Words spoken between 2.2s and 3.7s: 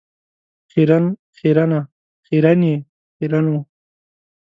،خیرنې، خیرنو.